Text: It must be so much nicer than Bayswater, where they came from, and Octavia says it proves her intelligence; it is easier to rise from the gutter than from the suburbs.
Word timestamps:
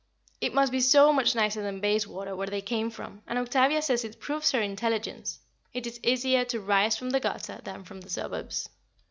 It 0.41 0.55
must 0.55 0.71
be 0.71 0.79
so 0.81 1.13
much 1.13 1.35
nicer 1.35 1.61
than 1.61 1.79
Bayswater, 1.79 2.35
where 2.35 2.47
they 2.47 2.59
came 2.63 2.89
from, 2.89 3.21
and 3.27 3.37
Octavia 3.37 3.83
says 3.83 4.03
it 4.03 4.19
proves 4.19 4.49
her 4.49 4.59
intelligence; 4.59 5.37
it 5.75 5.85
is 5.85 5.99
easier 6.01 6.43
to 6.45 6.59
rise 6.59 6.97
from 6.97 7.11
the 7.11 7.19
gutter 7.19 7.61
than 7.63 7.83
from 7.83 8.01
the 8.01 8.09
suburbs. 8.09 8.67